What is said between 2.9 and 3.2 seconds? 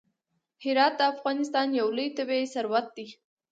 دی.